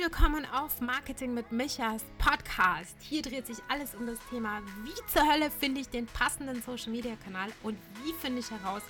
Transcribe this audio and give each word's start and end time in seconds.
willkommen 0.00 0.46
auf 0.46 0.80
Marketing 0.80 1.34
mit 1.34 1.52
Michas 1.52 2.02
Podcast. 2.16 2.96
Hier 3.00 3.20
dreht 3.20 3.46
sich 3.46 3.58
alles 3.68 3.94
um 3.94 4.06
das 4.06 4.16
Thema, 4.30 4.62
wie 4.82 5.12
zur 5.12 5.30
Hölle 5.30 5.50
finde 5.50 5.82
ich 5.82 5.90
den 5.90 6.06
passenden 6.06 6.62
Social 6.62 6.90
Media 6.90 7.16
Kanal 7.22 7.50
und 7.62 7.76
wie 8.02 8.14
finde 8.14 8.40
ich 8.40 8.50
heraus, 8.50 8.80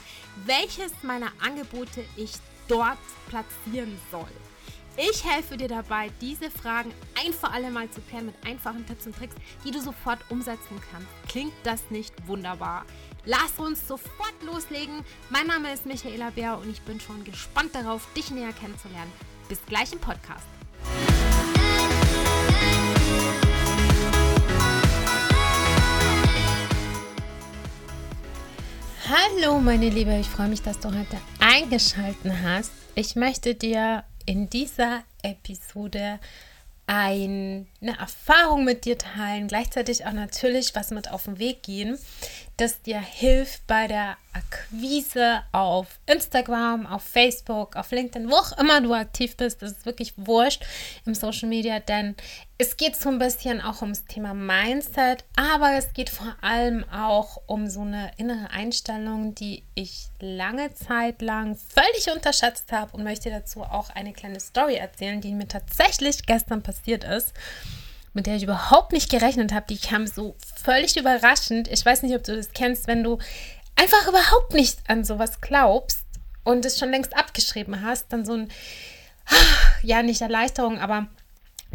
welches 0.45 0.93
meiner 1.03 1.33
Angebote 1.45 2.05
ich 2.17 2.35
dort 2.69 2.99
platzieren 3.29 3.99
soll. 4.13 4.31
Ich 4.97 5.25
helfe 5.25 5.57
dir 5.57 5.67
dabei, 5.67 6.13
diese 6.21 6.49
Fragen 6.49 6.93
ein 7.25 7.33
für 7.33 7.51
alle 7.51 7.73
Mal 7.73 7.91
zu 7.91 8.01
klären 8.03 8.27
mit 8.27 8.47
einfachen 8.47 8.87
Tipps 8.87 9.07
und 9.07 9.17
Tricks, 9.17 9.35
die 9.65 9.73
du 9.73 9.81
sofort 9.81 10.21
umsetzen 10.29 10.81
kannst. 10.93 11.09
Klingt 11.29 11.55
das 11.65 11.91
nicht 11.91 12.15
wunderbar? 12.29 12.87
Lass 13.25 13.59
uns 13.59 13.89
sofort 13.89 14.41
loslegen. 14.45 15.05
Mein 15.29 15.49
Name 15.49 15.73
ist 15.73 15.87
Michaela 15.87 16.31
Bär 16.31 16.57
und 16.57 16.71
ich 16.71 16.83
bin 16.83 17.01
schon 17.01 17.25
gespannt 17.25 17.75
darauf, 17.75 18.07
dich 18.15 18.31
näher 18.31 18.53
kennenzulernen. 18.53 19.11
Bis 19.49 19.59
gleich 19.67 19.93
im 19.93 19.99
Podcast. 19.99 20.47
Hallo 29.09 29.59
meine 29.59 29.89
Liebe, 29.89 30.17
ich 30.19 30.29
freue 30.29 30.49
mich, 30.49 30.63
dass 30.63 30.79
du 30.79 30.89
heute 30.89 31.17
eingeschaltet 31.41 32.33
hast. 32.45 32.71
Ich 32.95 33.17
möchte 33.17 33.55
dir 33.55 34.05
in 34.27 34.49
dieser 34.49 35.03
Episode 35.23 36.21
eine 36.87 37.67
Erfahrung 37.81 38.65
mit 38.65 38.85
dir 38.85 38.99
teilen, 38.99 39.49
gleichzeitig 39.49 40.07
auch 40.07 40.13
natürlich 40.13 40.75
was 40.75 40.91
mit 40.91 41.11
auf 41.11 41.25
den 41.25 41.39
Weg 41.39 41.63
gehen, 41.63 41.99
das 42.61 42.83
dir 42.83 43.01
hilft 43.01 43.67
bei 43.67 43.87
der 43.87 44.19
Akquise 44.33 45.43
auf 45.51 45.99
Instagram, 46.07 46.87
auf 46.87 47.03
Facebook, 47.03 47.75
auf 47.75 47.91
LinkedIn, 47.91 48.31
wo 48.31 48.35
auch 48.35 48.57
immer 48.59 48.81
du 48.81 48.93
aktiv 48.93 49.37
bist. 49.37 49.63
Das 49.63 49.73
ist 49.73 49.87
wirklich 49.87 50.13
wurscht 50.17 50.65
im 51.07 51.15
Social 51.15 51.49
Media, 51.49 51.81
denn 51.81 52.15
es 52.59 52.77
geht 52.77 52.97
so 52.97 53.09
ein 53.09 53.19
bisschen 53.19 53.63
auch 53.63 53.81
ums 53.81 54.05
Thema 54.05 54.35
Mindset, 54.35 55.25
aber 55.37 55.73
es 55.73 55.95
geht 55.95 56.11
vor 56.11 56.37
allem 56.43 56.85
auch 56.91 57.41
um 57.47 57.69
so 57.69 57.81
eine 57.81 58.13
innere 58.19 58.51
Einstellung, 58.51 59.35
die 59.35 59.65
ich 59.75 60.09
lange 60.21 60.73
Zeit 60.75 61.23
lang 61.23 61.57
völlig 61.57 62.15
unterschätzt 62.15 62.71
habe 62.73 62.95
und 62.97 63.05
möchte 63.05 63.31
dazu 63.31 63.63
auch 63.63 63.89
eine 63.91 64.13
kleine 64.13 64.39
Story 64.39 64.75
erzählen, 64.75 65.21
die 65.21 65.33
mir 65.33 65.49
tatsächlich 65.49 66.27
gestern 66.27 66.63
passiert 66.63 67.05
ist 67.05 67.33
mit 68.13 68.27
der 68.27 68.37
ich 68.37 68.43
überhaupt 68.43 68.93
nicht 68.93 69.11
gerechnet 69.11 69.53
habe. 69.53 69.67
Die 69.69 69.79
kam 69.79 70.07
so 70.07 70.37
völlig 70.63 70.97
überraschend. 70.97 71.69
Ich 71.69 71.85
weiß 71.85 72.03
nicht, 72.03 72.15
ob 72.15 72.25
du 72.25 72.35
das 72.35 72.53
kennst, 72.53 72.87
wenn 72.87 73.05
du 73.05 73.19
einfach 73.77 74.07
überhaupt 74.09 74.55
nicht 74.55 74.79
an 74.89 75.05
sowas 75.05 75.41
glaubst 75.41 76.05
und 76.45 76.65
es 76.65 76.79
schon 76.79 76.91
längst 76.91 77.17
abgeschrieben 77.17 77.83
hast, 77.83 78.13
dann 78.13 78.25
so 78.25 78.35
ein, 78.35 78.49
ja, 79.83 80.03
nicht 80.03 80.21
Erleichterung, 80.21 80.79
aber 80.79 81.07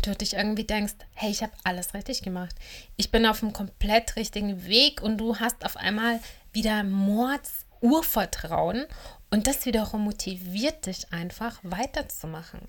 du 0.02 0.14
dich 0.16 0.34
irgendwie 0.34 0.66
denkst, 0.66 0.96
hey, 1.14 1.32
ich 1.32 1.42
habe 1.42 1.54
alles 1.64 1.94
richtig 1.94 2.22
gemacht. 2.22 2.56
Ich 2.98 3.12
bin 3.12 3.26
auf 3.26 3.42
einem 3.42 3.54
komplett 3.54 4.16
richtigen 4.16 4.66
Weg 4.66 5.02
und 5.02 5.18
du 5.18 5.40
hast 5.40 5.66
auf 5.66 5.78
einmal 5.78 6.20
wieder 6.52 6.84
Mords 6.84 7.66
Urvertrauen 7.82 8.86
und 9.30 9.48
das 9.48 9.66
wiederum 9.66 10.04
motiviert 10.06 10.86
dich 10.86 11.12
einfach 11.12 11.60
weiterzumachen. 11.64 12.62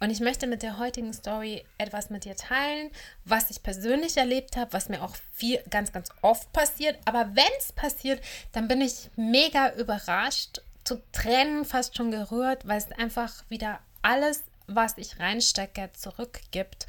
Und 0.00 0.10
ich 0.10 0.20
möchte 0.20 0.46
mit 0.46 0.62
der 0.62 0.78
heutigen 0.78 1.12
Story 1.12 1.64
etwas 1.76 2.08
mit 2.08 2.24
dir 2.24 2.34
teilen, 2.34 2.90
was 3.26 3.50
ich 3.50 3.62
persönlich 3.62 4.16
erlebt 4.16 4.56
habe, 4.56 4.72
was 4.72 4.88
mir 4.88 5.02
auch 5.02 5.14
viel, 5.32 5.62
ganz, 5.68 5.92
ganz 5.92 6.08
oft 6.22 6.50
passiert. 6.54 6.98
Aber 7.04 7.36
wenn 7.36 7.52
es 7.58 7.72
passiert, 7.72 8.22
dann 8.52 8.66
bin 8.66 8.80
ich 8.80 9.10
mega 9.16 9.74
überrascht, 9.74 10.62
zu 10.84 11.02
Tränen 11.12 11.66
fast 11.66 11.96
schon 11.96 12.10
gerührt, 12.10 12.66
weil 12.66 12.78
es 12.78 12.90
einfach 12.92 13.44
wieder 13.50 13.80
alles, 14.00 14.42
was 14.66 14.96
ich 14.96 15.20
reinstecke, 15.20 15.90
zurückgibt. 15.92 16.86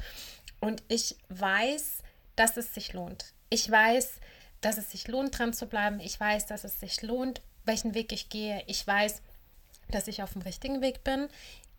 Und 0.60 0.82
ich 0.88 1.16
weiß, 1.28 1.98
dass 2.34 2.56
es 2.56 2.72
sich 2.72 2.94
lohnt. 2.94 3.34
Ich 3.50 3.70
weiß, 3.70 4.14
dass 4.62 4.78
es 4.78 4.90
sich 4.90 5.06
lohnt, 5.08 5.38
dran 5.38 5.52
zu 5.52 5.66
bleiben. 5.66 6.00
Ich 6.00 6.18
weiß, 6.18 6.46
dass 6.46 6.64
es 6.64 6.80
sich 6.80 7.02
lohnt, 7.02 7.42
welchen 7.64 7.94
Weg 7.94 8.12
ich 8.12 8.30
gehe. 8.30 8.62
Ich 8.66 8.86
weiß, 8.86 9.20
dass 9.90 10.08
ich 10.08 10.22
auf 10.22 10.32
dem 10.32 10.42
richtigen 10.42 10.80
Weg 10.80 11.04
bin. 11.04 11.28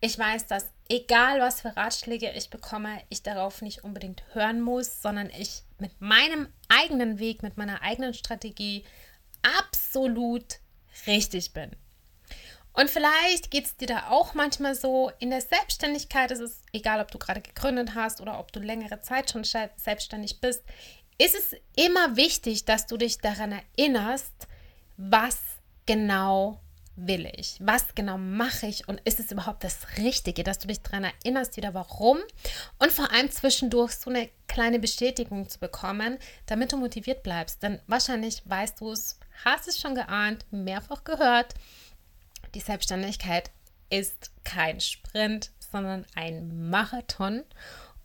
Ich 0.04 0.18
weiß, 0.18 0.48
dass 0.48 0.66
egal 0.90 1.40
was 1.40 1.62
für 1.62 1.74
Ratschläge 1.74 2.30
ich 2.32 2.50
bekomme, 2.50 3.00
ich 3.08 3.22
darauf 3.22 3.62
nicht 3.62 3.84
unbedingt 3.84 4.22
hören 4.34 4.60
muss, 4.60 5.00
sondern 5.00 5.30
ich 5.30 5.62
mit 5.78 5.98
meinem 5.98 6.52
eigenen 6.68 7.18
Weg, 7.18 7.42
mit 7.42 7.56
meiner 7.56 7.80
eigenen 7.80 8.12
Strategie 8.12 8.84
absolut 9.58 10.58
richtig 11.06 11.54
bin. 11.54 11.70
Und 12.74 12.90
vielleicht 12.90 13.50
geht 13.50 13.64
es 13.64 13.76
dir 13.78 13.86
da 13.86 14.10
auch 14.10 14.34
manchmal 14.34 14.74
so. 14.74 15.10
In 15.20 15.30
der 15.30 15.40
Selbstständigkeit 15.40 16.30
ist 16.32 16.40
es 16.40 16.60
egal, 16.74 17.00
ob 17.00 17.10
du 17.10 17.18
gerade 17.18 17.40
gegründet 17.40 17.94
hast 17.94 18.20
oder 18.20 18.38
ob 18.38 18.52
du 18.52 18.60
längere 18.60 19.00
Zeit 19.00 19.30
schon 19.30 19.44
selbstständig 19.44 20.38
bist, 20.38 20.64
ist 21.16 21.34
es 21.34 21.56
immer 21.82 22.14
wichtig, 22.14 22.66
dass 22.66 22.86
du 22.86 22.98
dich 22.98 23.20
daran 23.20 23.52
erinnerst, 23.52 24.34
was 24.98 25.38
genau 25.86 26.60
will 26.96 27.30
ich? 27.36 27.56
Was 27.60 27.94
genau 27.94 28.18
mache 28.18 28.66
ich? 28.66 28.88
Und 28.88 29.00
ist 29.04 29.20
es 29.20 29.32
überhaupt 29.32 29.64
das 29.64 29.96
Richtige, 29.98 30.44
dass 30.44 30.58
du 30.58 30.68
dich 30.68 30.80
daran 30.80 31.04
erinnerst, 31.04 31.56
wieder 31.56 31.74
warum? 31.74 32.18
Und 32.78 32.92
vor 32.92 33.10
allem 33.12 33.30
zwischendurch 33.30 33.92
so 33.92 34.10
eine 34.10 34.30
kleine 34.46 34.78
Bestätigung 34.78 35.48
zu 35.48 35.58
bekommen, 35.58 36.18
damit 36.46 36.72
du 36.72 36.76
motiviert 36.76 37.22
bleibst. 37.22 37.62
Denn 37.62 37.80
wahrscheinlich 37.86 38.42
weißt 38.44 38.80
du 38.80 38.92
es, 38.92 39.18
hast 39.44 39.68
es 39.68 39.78
schon 39.78 39.94
geahnt, 39.94 40.46
mehrfach 40.50 41.04
gehört. 41.04 41.54
Die 42.54 42.60
Selbstständigkeit 42.60 43.50
ist 43.90 44.30
kein 44.44 44.80
Sprint, 44.80 45.50
sondern 45.58 46.06
ein 46.14 46.70
Marathon. 46.70 47.42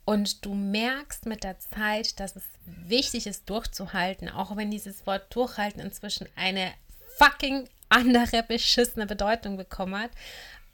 Und 0.05 0.43
du 0.43 0.55
merkst 0.55 1.27
mit 1.27 1.43
der 1.43 1.59
Zeit, 1.59 2.19
dass 2.19 2.35
es 2.35 2.43
wichtig 2.65 3.27
ist, 3.27 3.47
durchzuhalten, 3.47 4.27
auch 4.27 4.55
wenn 4.55 4.71
dieses 4.71 5.05
Wort 5.05 5.33
durchhalten 5.35 5.79
inzwischen 5.79 6.27
eine 6.35 6.73
fucking 7.19 7.69
andere 7.89 8.43
beschissene 8.43 9.05
Bedeutung 9.05 9.57
bekommen 9.57 9.99
hat. 9.99 10.11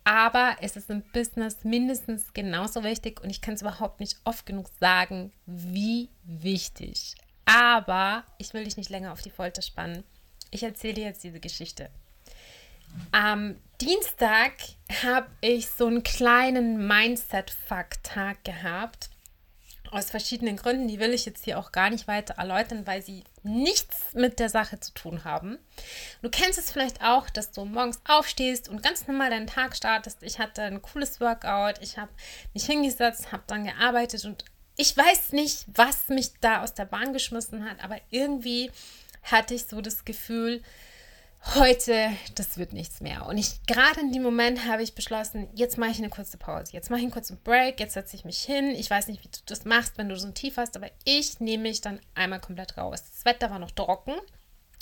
Aber 0.04 0.58
es 0.62 0.76
ist 0.76 0.90
im 0.90 1.02
Business 1.14 1.64
mindestens 1.64 2.34
genauso 2.34 2.84
wichtig 2.84 3.22
und 3.22 3.32
ich 3.32 3.42
kann 3.42 3.56
es 3.56 3.62
überhaupt 3.62 4.00
nicht 4.00 4.18
oft 4.24 4.46
genug 4.46 4.68
sagen, 4.80 5.32
wie 5.48 6.10
wichtig. 6.24 7.16
Aber 7.46 8.24
ich 8.38 8.54
will 8.54 8.64
dich 8.64 8.78
nicht 8.78 8.90
länger 8.90 9.12
auf 9.12 9.22
die 9.22 9.32
Folter 9.32 9.64
spannen. 9.64 10.04
Ich 10.52 10.62
erzähle 10.62 10.94
dir 10.94 11.06
jetzt 11.06 11.24
diese 11.24 11.40
Geschichte. 11.40 11.90
Am 13.12 13.56
Dienstag 13.82 14.54
habe 15.04 15.28
ich 15.42 15.68
so 15.68 15.88
einen 15.88 16.04
kleinen 16.04 16.88
Mindset-Fuck-Tag 16.88 18.44
gehabt 18.44 19.10
aus 19.96 20.10
verschiedenen 20.10 20.58
Gründen, 20.58 20.88
die 20.88 21.00
will 21.00 21.14
ich 21.14 21.26
jetzt 21.26 21.46
hier 21.46 21.58
auch 21.58 21.72
gar 21.72 21.90
nicht 21.90 22.08
weiter 22.08 22.36
erläutern, 22.38 22.86
weil 22.86 23.02
sie 23.02 23.24
nichts 23.44 24.14
mit 24.14 24.40
der 24.40 24.50
Sache 24.50 24.80
zu 24.80 24.94
tun 24.94 25.24
haben. 25.24 25.58
Du 26.22 26.30
kennst 26.30 26.60
es 26.60 26.72
vielleicht 26.72 27.02
auch, 27.02 27.30
dass 27.30 27.52
du 27.52 27.64
morgens 27.64 28.02
aufstehst 28.06 28.68
und 28.68 28.84
ganz 28.84 29.08
normal 29.08 29.30
deinen 29.30 29.48
Tag 29.48 29.76
startest. 29.76 30.22
Ich 30.22 30.40
hatte 30.40 30.64
ein 30.64 30.82
cooles 30.82 31.22
Workout, 31.22 31.82
ich 31.82 31.98
habe 31.98 32.12
mich 32.54 32.66
hingesetzt, 32.66 33.32
habe 33.32 33.44
dann 33.48 33.64
gearbeitet 33.64 34.26
und 34.26 34.44
ich 34.76 34.96
weiß 34.96 35.32
nicht, 35.32 35.66
was 35.68 36.10
mich 36.10 36.34
da 36.42 36.62
aus 36.62 36.74
der 36.74 36.86
Bahn 36.86 37.14
geschmissen 37.14 37.70
hat, 37.70 37.82
aber 37.82 37.98
irgendwie 38.10 38.72
hatte 39.24 39.54
ich 39.54 39.66
so 39.66 39.80
das 39.80 40.04
Gefühl, 40.04 40.62
heute, 41.54 42.12
das 42.34 42.58
wird 42.58 42.74
nichts 42.74 43.02
mehr. 43.02 43.26
Und 43.28 43.38
ich 43.38 43.64
gerade 43.68 44.02
in 44.02 44.12
dem 44.12 44.24
Moment 44.24 44.66
habe 44.66 44.82
ich 44.82 44.96
beschlossen, 44.96 45.48
jetzt 45.54 45.78
mache 45.78 45.92
ich 45.92 46.00
eine 46.00 46.10
kurze 46.10 46.38
Pause. 46.38 46.74
Jetzt 46.74 46.90
mache 46.90 47.00
ich 47.00 47.06
einen 47.06 47.14
kurzen 47.14 47.38
Break, 47.44 47.80
jetzt 47.80 47.94
setze 47.94 48.16
ich 48.16 48.26
mich 48.26 48.40
hin. 48.40 48.72
Ich 48.72 48.90
weiß 48.90 49.08
nicht, 49.08 49.24
wie 49.24 49.28
du 49.28 49.40
das 49.46 49.66
machst, 49.66 49.98
wenn 49.98 50.10
du 50.10 50.18
so 50.18 50.28
ein 50.28 50.34
Tief 50.34 50.58
hast, 50.58 50.76
aber 50.76 50.90
ich 51.04 51.40
nehme 51.40 51.64
mich 51.64 51.82
dann 51.82 52.00
einmal 52.16 52.40
komplett 52.40 52.78
raus. 52.78 53.04
Das 53.04 53.26
Wetter 53.26 53.52
war 53.52 53.60
noch 53.60 53.72
trocken. 53.72 54.16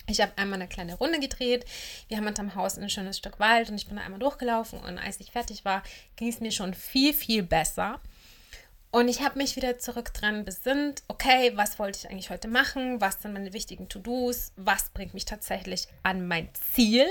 Ich 0.08 0.20
habe 0.22 0.38
einmal 0.38 0.60
eine 0.60 0.68
kleine 0.68 0.96
Runde 0.96 1.20
gedreht. 1.20 1.66
Wir 2.08 2.18
haben 2.18 2.28
unterm 2.28 2.56
Haus 2.56 2.78
ein 2.78 2.90
schönes 2.90 3.18
Stück 3.18 3.40
Wald 3.40 3.70
und 3.70 3.76
ich 3.76 3.88
bin 3.88 3.96
da 3.96 4.04
einmal 4.04 4.20
durchgelaufen 4.20 4.80
und 4.80 4.98
als 4.98 5.20
ich 5.20 5.32
fertig 5.32 5.64
war, 5.64 5.82
ging 6.16 6.28
es 6.28 6.42
mir 6.42 6.52
schon 6.52 6.74
viel, 6.74 7.14
viel 7.14 7.44
besser. 7.44 8.02
Und 8.94 9.08
ich 9.08 9.24
habe 9.24 9.40
mich 9.40 9.56
wieder 9.56 9.80
zurück 9.80 10.14
dran 10.14 10.46
besinnt, 10.46 11.02
okay, 11.08 11.52
was 11.56 11.80
wollte 11.80 11.98
ich 11.98 12.12
eigentlich 12.12 12.30
heute 12.30 12.48
machen? 12.48 13.02
Was 13.02 13.24
sind 13.24 13.34
meine 13.34 13.52
wichtigen 13.52 13.90
To-Dos? 13.90 14.52
Was 14.56 14.92
bringt 14.92 15.16
mich 15.16 15.26
tatsächlich 15.26 15.88
an 16.04 16.28
mein 16.28 16.48
Ziel? 16.54 17.08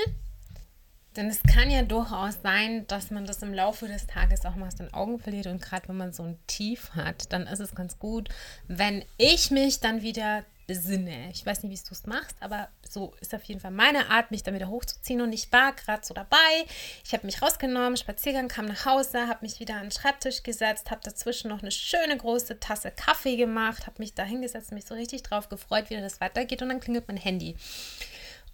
Denn 1.16 1.26
es 1.26 1.42
kann 1.42 1.72
ja 1.72 1.82
durchaus 1.82 2.40
sein, 2.40 2.86
dass 2.86 3.10
man 3.10 3.26
das 3.26 3.42
im 3.42 3.52
Laufe 3.52 3.88
des 3.88 4.06
Tages 4.06 4.46
auch 4.46 4.54
mal 4.54 4.68
aus 4.68 4.76
den 4.76 4.94
Augen 4.94 5.18
verliert. 5.18 5.48
Und 5.48 5.60
gerade 5.60 5.88
wenn 5.88 5.96
man 5.96 6.12
so 6.12 6.22
ein 6.22 6.38
Tief 6.46 6.90
hat, 6.94 7.32
dann 7.32 7.48
ist 7.48 7.58
es 7.58 7.74
ganz 7.74 7.98
gut, 7.98 8.28
wenn 8.68 9.04
ich 9.18 9.50
mich 9.50 9.80
dann 9.80 10.02
wieder 10.02 10.44
besinne. 10.66 11.30
Ich 11.32 11.44
weiß 11.44 11.62
nicht, 11.62 11.72
wie 11.72 11.88
du 11.88 11.92
es 11.92 12.06
machst, 12.06 12.36
aber 12.40 12.68
so 12.88 13.14
ist 13.20 13.34
auf 13.34 13.44
jeden 13.44 13.60
Fall 13.60 13.70
meine 13.70 14.10
Art, 14.10 14.30
mich 14.30 14.42
dann 14.42 14.54
wieder 14.54 14.68
hochzuziehen. 14.68 15.20
Und 15.20 15.32
ich 15.32 15.50
war 15.52 15.72
gerade 15.72 16.04
so 16.04 16.14
dabei. 16.14 16.36
Ich 17.04 17.12
habe 17.12 17.26
mich 17.26 17.42
rausgenommen, 17.42 17.96
Spaziergang, 17.96 18.48
kam 18.48 18.66
nach 18.66 18.84
Hause, 18.86 19.28
habe 19.28 19.40
mich 19.42 19.60
wieder 19.60 19.74
an 19.74 19.82
den 19.82 19.90
Schreibtisch 19.90 20.42
gesetzt, 20.42 20.90
habe 20.90 21.00
dazwischen 21.04 21.48
noch 21.48 21.62
eine 21.62 21.70
schöne 21.70 22.16
große 22.16 22.60
Tasse 22.60 22.90
Kaffee 22.90 23.36
gemacht, 23.36 23.86
habe 23.86 23.96
mich 23.98 24.14
da 24.14 24.24
hingesetzt, 24.24 24.72
mich 24.72 24.86
so 24.86 24.94
richtig 24.94 25.22
drauf 25.22 25.48
gefreut, 25.48 25.90
wie 25.90 25.96
das 25.96 26.20
weitergeht. 26.20 26.62
Und 26.62 26.68
dann 26.68 26.80
klingelt 26.80 27.08
mein 27.08 27.16
Handy. 27.16 27.56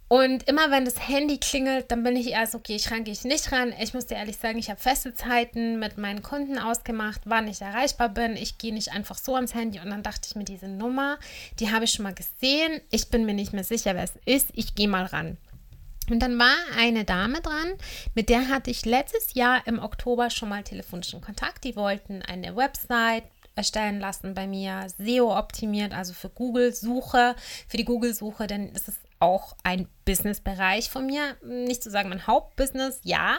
Und 0.08 0.48
immer 0.48 0.70
wenn 0.70 0.86
das 0.86 1.06
Handy 1.06 1.36
klingelt, 1.38 1.90
dann 1.90 2.02
bin 2.02 2.16
ich 2.16 2.30
eher 2.30 2.46
so, 2.46 2.58
okay, 2.58 2.76
ich 2.76 2.90
ran, 2.90 3.04
gehe 3.04 3.12
ich 3.12 3.24
nicht 3.24 3.52
ran. 3.52 3.74
Ich 3.78 3.92
muss 3.92 4.06
dir 4.06 4.16
ehrlich 4.16 4.38
sagen, 4.38 4.58
ich 4.58 4.70
habe 4.70 4.80
feste 4.80 5.12
Zeiten 5.12 5.78
mit 5.78 5.98
meinen 5.98 6.22
Kunden 6.22 6.58
ausgemacht, 6.58 7.20
wann 7.26 7.46
ich 7.46 7.60
erreichbar 7.60 8.08
bin. 8.08 8.34
Ich 8.34 8.56
gehe 8.56 8.72
nicht 8.72 8.92
einfach 8.92 9.18
so 9.18 9.34
ans 9.34 9.54
Handy. 9.54 9.80
Und 9.80 9.90
dann 9.90 10.02
dachte 10.02 10.26
ich 10.26 10.34
mir, 10.34 10.44
diese 10.44 10.68
Nummer, 10.68 11.18
die 11.60 11.70
habe 11.70 11.84
ich 11.84 11.92
schon 11.92 12.04
mal 12.04 12.14
gesehen. 12.14 12.80
Ich 12.90 13.08
bin 13.08 13.26
mir 13.26 13.34
nicht 13.34 13.52
mehr 13.52 13.64
sicher, 13.64 13.94
wer 13.94 14.04
es 14.04 14.14
ist. 14.24 14.48
Ich 14.54 14.74
gehe 14.74 14.88
mal 14.88 15.04
ran. 15.04 15.36
Und 16.10 16.20
dann 16.20 16.38
war 16.38 16.56
eine 16.78 17.04
Dame 17.04 17.42
dran, 17.42 17.74
mit 18.14 18.30
der 18.30 18.48
hatte 18.48 18.70
ich 18.70 18.86
letztes 18.86 19.34
Jahr 19.34 19.66
im 19.66 19.78
Oktober 19.78 20.30
schon 20.30 20.48
mal 20.48 20.62
telefonischen 20.62 21.20
Kontakt. 21.20 21.64
Die 21.64 21.76
wollten 21.76 22.22
eine 22.22 22.56
Website 22.56 23.24
erstellen 23.54 24.00
lassen 24.00 24.32
bei 24.32 24.46
mir, 24.46 24.86
SEO 24.96 25.36
optimiert, 25.36 25.92
also 25.92 26.14
für 26.14 26.30
Google-Suche, 26.30 27.34
für 27.66 27.76
die 27.76 27.84
Google-Suche, 27.84 28.46
denn 28.46 28.70
es 28.74 28.88
ist 28.88 29.00
auch 29.20 29.56
ein 29.62 29.88
Business-Bereich 30.04 30.90
von 30.90 31.06
mir. 31.06 31.36
Nicht 31.42 31.82
zu 31.82 31.90
sagen 31.90 32.08
mein 32.08 32.26
Hauptbusiness, 32.26 33.00
ja. 33.02 33.38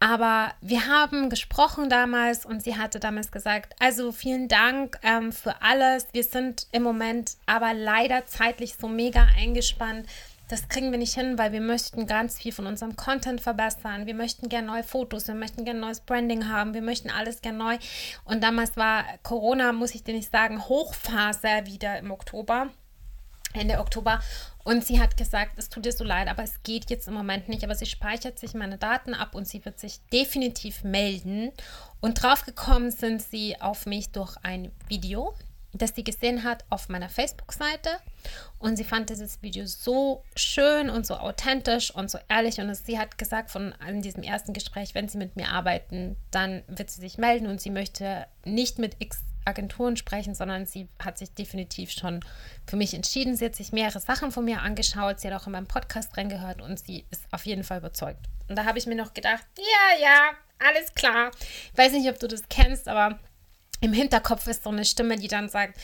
Aber 0.00 0.52
wir 0.60 0.88
haben 0.88 1.30
gesprochen 1.30 1.88
damals 1.88 2.44
und 2.44 2.60
sie 2.60 2.76
hatte 2.76 2.98
damals 2.98 3.30
gesagt, 3.30 3.74
also 3.78 4.10
vielen 4.10 4.48
Dank 4.48 4.98
ähm, 5.04 5.30
für 5.30 5.62
alles. 5.62 6.08
Wir 6.12 6.24
sind 6.24 6.66
im 6.72 6.82
Moment 6.82 7.36
aber 7.46 7.72
leider 7.72 8.26
zeitlich 8.26 8.74
so 8.74 8.88
mega 8.88 9.28
eingespannt. 9.38 10.08
Das 10.48 10.68
kriegen 10.68 10.90
wir 10.90 10.98
nicht 10.98 11.14
hin, 11.14 11.38
weil 11.38 11.52
wir 11.52 11.60
möchten 11.60 12.08
ganz 12.08 12.36
viel 12.36 12.52
von 12.52 12.66
unserem 12.66 12.96
Content 12.96 13.40
verbessern. 13.40 14.06
Wir 14.06 14.14
möchten 14.14 14.48
gerne 14.48 14.66
neue 14.66 14.82
Fotos, 14.82 15.28
wir 15.28 15.36
möchten 15.36 15.64
gerne 15.64 15.78
neues 15.78 16.00
Branding 16.00 16.48
haben, 16.48 16.74
wir 16.74 16.82
möchten 16.82 17.08
alles 17.08 17.40
gerne 17.40 17.58
neu. 17.58 17.78
Und 18.24 18.42
damals 18.42 18.76
war 18.76 19.04
Corona, 19.22 19.72
muss 19.72 19.94
ich 19.94 20.02
dir 20.02 20.14
nicht 20.14 20.32
sagen, 20.32 20.68
Hochphase 20.68 21.62
wieder 21.64 21.98
im 22.00 22.10
Oktober. 22.10 22.70
Ende 23.54 23.78
Oktober. 23.78 24.20
Und 24.64 24.84
sie 24.84 25.00
hat 25.00 25.16
gesagt, 25.16 25.58
es 25.58 25.68
tut 25.68 25.86
ihr 25.86 25.92
so 25.92 26.04
leid, 26.04 26.28
aber 26.28 26.42
es 26.42 26.62
geht 26.62 26.90
jetzt 26.90 27.08
im 27.08 27.14
Moment 27.14 27.48
nicht. 27.48 27.64
Aber 27.64 27.74
sie 27.74 27.86
speichert 27.86 28.38
sich 28.38 28.54
meine 28.54 28.78
Daten 28.78 29.14
ab 29.14 29.34
und 29.34 29.46
sie 29.46 29.64
wird 29.64 29.78
sich 29.78 30.00
definitiv 30.12 30.84
melden. 30.84 31.50
Und 32.00 32.22
draufgekommen 32.22 32.90
sind 32.90 33.22
sie 33.22 33.60
auf 33.60 33.86
mich 33.86 34.10
durch 34.10 34.36
ein 34.42 34.70
Video, 34.88 35.34
das 35.72 35.94
sie 35.94 36.04
gesehen 36.04 36.44
hat 36.44 36.64
auf 36.68 36.88
meiner 36.88 37.08
Facebook-Seite. 37.08 37.90
Und 38.58 38.76
sie 38.76 38.84
fand 38.84 39.10
dieses 39.10 39.42
Video 39.42 39.66
so 39.66 40.22
schön 40.36 40.90
und 40.90 41.06
so 41.06 41.14
authentisch 41.14 41.92
und 41.92 42.10
so 42.10 42.18
ehrlich. 42.28 42.60
Und 42.60 42.72
sie 42.74 42.98
hat 42.98 43.18
gesagt 43.18 43.50
von 43.50 43.74
in 43.88 44.02
diesem 44.02 44.22
ersten 44.22 44.52
Gespräch, 44.52 44.94
wenn 44.94 45.08
sie 45.08 45.18
mit 45.18 45.34
mir 45.34 45.48
arbeiten, 45.48 46.16
dann 46.30 46.62
wird 46.68 46.90
sie 46.90 47.00
sich 47.00 47.18
melden 47.18 47.48
und 47.48 47.60
sie 47.60 47.70
möchte 47.70 48.26
nicht 48.44 48.78
mit 48.78 48.96
X 49.00 49.24
Agenturen 49.44 49.96
sprechen, 49.96 50.34
sondern 50.34 50.66
sie 50.66 50.88
hat 50.98 51.18
sich 51.18 51.32
definitiv 51.34 51.90
schon 51.90 52.20
für 52.66 52.76
mich 52.76 52.94
entschieden. 52.94 53.36
Sie 53.36 53.44
hat 53.44 53.54
sich 53.54 53.72
mehrere 53.72 54.00
Sachen 54.00 54.32
von 54.32 54.44
mir 54.44 54.62
angeschaut, 54.62 55.20
sie 55.20 55.28
hat 55.28 55.40
auch 55.40 55.46
in 55.46 55.52
meinem 55.52 55.66
Podcast 55.66 56.16
reingehört 56.16 56.60
und 56.60 56.78
sie 56.78 57.04
ist 57.10 57.24
auf 57.30 57.46
jeden 57.46 57.64
Fall 57.64 57.78
überzeugt. 57.78 58.26
Und 58.48 58.56
da 58.56 58.64
habe 58.64 58.78
ich 58.78 58.86
mir 58.86 58.96
noch 58.96 59.14
gedacht, 59.14 59.44
ja, 59.56 60.02
ja, 60.02 60.30
alles 60.58 60.94
klar. 60.94 61.30
Ich 61.72 61.78
weiß 61.78 61.92
nicht, 61.92 62.08
ob 62.08 62.18
du 62.18 62.28
das 62.28 62.42
kennst, 62.48 62.88
aber 62.88 63.18
im 63.80 63.92
Hinterkopf 63.92 64.46
ist 64.46 64.64
so 64.64 64.70
eine 64.70 64.84
Stimme, 64.84 65.16
die 65.16 65.28
dann 65.28 65.48
sagt, 65.48 65.78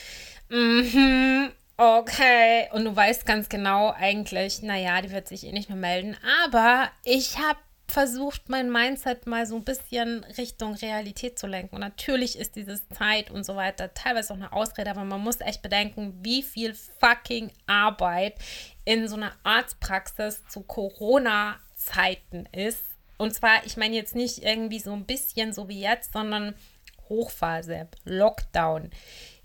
mm 0.49 1.47
okay. 1.79 2.67
Und 2.73 2.85
du 2.85 2.95
weißt 2.95 3.25
ganz 3.25 3.49
genau 3.49 3.91
eigentlich, 3.91 4.61
naja, 4.61 5.01
die 5.01 5.11
wird 5.11 5.27
sich 5.27 5.45
eh 5.45 5.51
nicht 5.51 5.69
mehr 5.69 5.77
melden. 5.77 6.17
Aber 6.45 6.89
ich 7.03 7.37
habe 7.37 7.59
versucht, 7.91 8.49
mein 8.49 8.71
Mindset 8.71 9.25
mal 9.25 9.45
so 9.45 9.55
ein 9.55 9.63
bisschen 9.63 10.23
Richtung 10.37 10.75
Realität 10.75 11.39
zu 11.39 11.47
lenken. 11.47 11.75
Und 11.75 11.81
natürlich 11.81 12.37
ist 12.37 12.55
dieses 12.55 12.87
Zeit 12.89 13.31
und 13.31 13.43
so 13.45 13.55
weiter 13.55 13.93
teilweise 13.93 14.33
auch 14.33 14.37
eine 14.37 14.53
Ausrede, 14.53 14.91
aber 14.91 15.03
man 15.03 15.21
muss 15.21 15.41
echt 15.41 15.61
bedenken, 15.61 16.17
wie 16.21 16.43
viel 16.43 16.73
fucking 16.73 17.51
Arbeit 17.65 18.35
in 18.85 19.07
so 19.07 19.15
einer 19.15 19.33
Arztpraxis 19.43 20.43
zu 20.47 20.61
Corona-Zeiten 20.61 22.47
ist. 22.51 22.83
Und 23.17 23.33
zwar, 23.33 23.65
ich 23.65 23.75
meine 23.75 23.95
jetzt 23.95 24.15
nicht 24.15 24.43
irgendwie 24.43 24.79
so 24.79 24.93
ein 24.93 25.05
bisschen 25.05 25.51
so 25.53 25.67
wie 25.67 25.81
jetzt, 25.81 26.13
sondern 26.13 26.55
Hochphase, 27.09 27.87
Lockdown. 28.05 28.91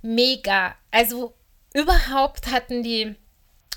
Mega. 0.03 0.75
Also 0.91 1.35
überhaupt 1.73 2.51
hatten 2.51 2.83
die 2.83 3.17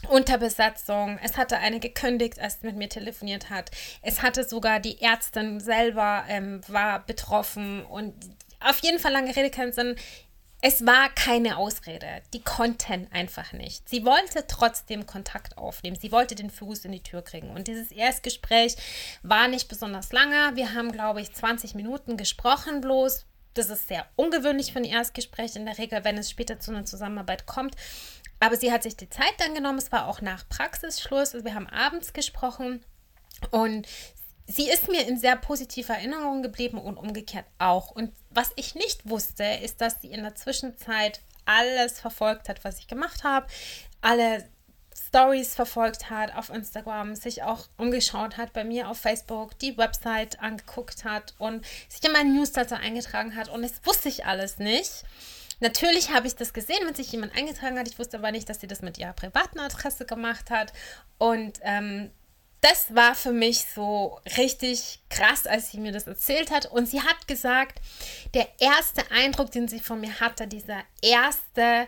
Unterbesetzung. 0.10 1.20
Es 1.24 1.38
hatte 1.38 1.58
eine 1.58 1.80
gekündigt, 1.80 2.40
als 2.40 2.62
sie 2.62 2.68
mit 2.68 2.76
mir 2.76 2.90
telefoniert 2.90 3.50
hat. 3.50 3.72
Es 4.02 4.22
hatte 4.22 4.44
sogar 4.44 4.80
die 4.80 5.02
Ärztin 5.02 5.60
selber 5.60 6.24
ähm, 6.28 6.62
war 6.68 7.06
betroffen 7.06 7.86
und 7.86 8.14
auf 8.60 8.80
jeden 8.80 9.00
Fall 9.00 9.12
lange 9.12 9.36
Rede 9.36 9.50
keinen 9.50 9.74
Sinn. 9.74 9.96
Es 10.60 10.86
war 10.88 11.10
keine 11.10 11.58
Ausrede. 11.58 12.08
Die 12.34 12.42
konnten 12.42 13.08
einfach 13.12 13.54
nicht. 13.54 13.88
Sie 13.88 14.06
wollte 14.06 14.46
trotzdem 14.48 15.06
Kontakt 15.06 15.58
aufnehmen. 15.58 15.96
Sie 15.96 16.12
wollte 16.12 16.34
den 16.34 16.50
Fuß 16.50 16.86
in 16.86 16.94
die 16.94 17.04
Tür 17.04 17.22
kriegen. 17.22 17.52
Und 17.52 17.68
dieses 17.68 17.92
Erstgespräch 17.92 18.76
war 19.22 19.48
nicht 19.48 19.68
besonders 19.68 20.12
lange. 20.12 20.56
Wir 20.56 20.74
haben, 20.74 20.92
glaube 20.92 21.22
ich, 21.22 21.32
20 21.32 21.76
Minuten 21.76 22.18
gesprochen 22.18 22.82
bloß. 22.82 23.26
Das 23.54 23.70
ist 23.70 23.88
sehr 23.88 24.06
ungewöhnlich 24.16 24.72
für 24.72 24.80
ein 24.80 24.86
Erstgespräch 24.86 25.56
in 25.56 25.66
der 25.66 25.78
Regel, 25.78 26.04
wenn 26.04 26.18
es 26.18 26.30
später 26.30 26.60
zu 26.60 26.72
einer 26.72 26.86
Zusammenarbeit 26.86 27.46
kommt. 27.46 27.76
Aber 28.40 28.56
sie 28.56 28.72
hat 28.72 28.84
sich 28.84 28.96
die 28.96 29.10
Zeit 29.10 29.34
dann 29.40 29.56
genommen. 29.56 29.80
Es 29.80 29.92
war 29.92 30.08
auch 30.08 30.22
nach 30.22 30.48
Praxisschluss. 30.48 31.34
Also 31.34 31.46
wir 31.46 31.56
haben 31.56 31.68
abends 31.68 32.14
gesprochen 32.14 32.84
und 33.52 33.88
sie 34.48 34.70
ist 34.70 34.90
mir 34.90 35.08
in 35.08 35.18
sehr 35.18 35.36
positiver 35.36 35.96
Erinnerung 35.96 36.42
geblieben 36.42 36.78
und 36.78 36.98
umgekehrt 36.98 37.46
auch. 37.60 37.92
Und 37.92 38.12
was 38.30 38.52
ich 38.56 38.76
nicht 38.76 39.10
wusste, 39.10 39.44
ist, 39.44 39.82
dass 39.82 40.02
sie 40.02 40.12
in 40.12 40.24
der 40.24 40.36
Zwischenzeit 40.36 41.22
alles 41.46 42.00
verfolgt 42.00 42.50
hat, 42.50 42.64
was 42.64 42.80
ich 42.80 42.88
gemacht 42.88 43.24
habe. 43.24 43.48
Alle 44.02 44.48
Stories 45.08 45.56
verfolgt 45.56 46.10
hat 46.10 46.36
auf 46.36 46.50
Instagram, 46.50 47.16
sich 47.16 47.44
auch 47.44 47.68
umgeschaut 47.78 48.38
hat 48.38 48.54
bei 48.54 48.64
mir 48.64 48.90
auf 48.90 48.98
Facebook, 48.98 49.58
die 49.60 49.78
Website 49.78 50.40
angeguckt 50.40 51.06
hat 51.06 51.34
und 51.38 51.66
sich 51.88 52.04
in 52.04 52.12
meinen 52.12 52.36
Newsletter 52.36 52.78
eingetragen 52.78 53.36
hat. 53.36 53.50
Und 53.50 53.62
das 53.62 53.74
wusste 53.84 54.10
ich 54.10 54.26
alles 54.26 54.58
nicht. 54.58 55.04
Natürlich 55.60 56.12
habe 56.12 56.28
ich 56.28 56.36
das 56.36 56.54
gesehen, 56.54 56.86
wenn 56.86 56.96
sich 56.96 57.12
jemand 57.12 57.36
eingetragen 57.36 57.80
hat. 57.80 57.88
Ich 57.88 57.98
wusste 57.98 58.18
aber 58.18 58.32
nicht, 58.32 58.48
dass 58.50 58.60
sie 58.60 58.68
das 58.68 58.82
mit 58.82 58.98
ihrer 58.98 59.14
privaten 59.14 59.60
Adresse 59.60 60.06
gemacht 60.06 60.50
hat. 60.52 60.72
Und 61.18 61.60
ähm, 61.64 62.12
das 62.62 62.94
war 62.94 63.16
für 63.16 63.32
mich 63.32 63.66
so 63.74 64.20
richtig 64.38 65.02
krass, 65.10 65.48
als 65.48 65.72
sie 65.72 65.80
mir 65.80 65.92
das 65.92 66.08
erzählt 66.08 66.52
hat. 66.52 66.66
Und 66.68 66.88
sie 66.88 67.02
hat 67.02 67.28
gesagt, 67.28 67.80
der 68.34 68.48
erste 68.60 69.10
Eindruck, 69.12 69.52
den 69.52 69.68
sie 69.68 69.80
von 69.80 70.00
mir 70.00 70.20
hatte, 70.20 70.48
dieser 70.48 70.82
erste 71.02 71.88